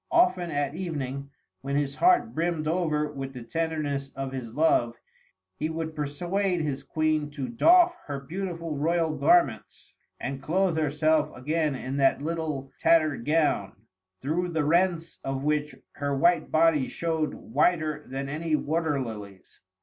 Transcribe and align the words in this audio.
Often 0.09 0.49
at 0.49 0.73
evening, 0.73 1.29
when 1.61 1.75
his 1.75 1.93
heart 1.97 2.33
brimmed 2.33 2.67
over 2.67 3.11
with 3.11 3.33
the 3.33 3.43
tenderness 3.43 4.09
of 4.15 4.31
his 4.31 4.55
love, 4.55 4.95
he 5.57 5.69
would 5.69 5.95
persuade 5.95 6.59
his 6.59 6.81
Queen 6.81 7.29
to 7.29 7.47
doff 7.47 7.95
her 8.07 8.19
beautiful 8.19 8.75
royal 8.75 9.15
garments 9.15 9.93
and 10.19 10.41
clothe 10.41 10.75
herself 10.79 11.29
again 11.37 11.75
in 11.75 11.97
that 11.97 12.19
little 12.19 12.71
tattered 12.79 13.25
gown, 13.25 13.73
through 14.19 14.49
the 14.49 14.65
rents 14.65 15.19
of 15.23 15.43
which 15.43 15.75
her 15.91 16.17
white 16.17 16.49
body 16.49 16.87
showed 16.87 17.35
whiter 17.35 18.01
than 18.07 18.27
any 18.27 18.55
water 18.55 18.99
lilies. 18.99 19.61